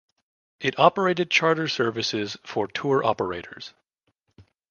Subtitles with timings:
[0.59, 3.75] It operated charter services for tour operators.